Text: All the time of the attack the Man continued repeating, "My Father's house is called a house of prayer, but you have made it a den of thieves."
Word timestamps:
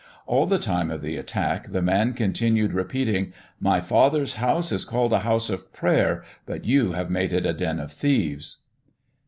All 0.25 0.47
the 0.47 0.57
time 0.57 0.89
of 0.89 1.03
the 1.03 1.15
attack 1.15 1.67
the 1.73 1.81
Man 1.83 2.13
continued 2.13 2.73
repeating, 2.73 3.33
"My 3.59 3.79
Father's 3.79 4.33
house 4.41 4.71
is 4.71 4.83
called 4.83 5.13
a 5.13 5.19
house 5.19 5.47
of 5.47 5.71
prayer, 5.71 6.23
but 6.47 6.65
you 6.65 6.93
have 6.93 7.11
made 7.11 7.33
it 7.33 7.45
a 7.45 7.53
den 7.53 7.79
of 7.79 7.91
thieves." 7.93 8.63